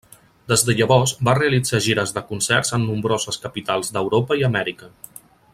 [0.51, 4.95] Des de llavors va realitzar gires de concerts en nombroses capitals d'Europa i Amèrica.